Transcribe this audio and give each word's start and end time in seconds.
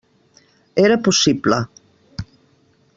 Era 0.85 0.97
possible. 1.09 1.59